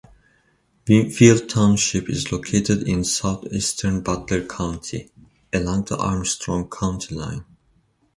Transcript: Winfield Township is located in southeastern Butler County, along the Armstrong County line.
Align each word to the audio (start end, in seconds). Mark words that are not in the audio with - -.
Winfield 0.87 1.47
Township 1.47 2.09
is 2.09 2.31
located 2.31 2.87
in 2.89 3.03
southeastern 3.03 4.01
Butler 4.01 4.43
County, 4.47 5.11
along 5.53 5.83
the 5.85 5.97
Armstrong 5.97 6.67
County 6.71 7.13
line. 7.13 7.45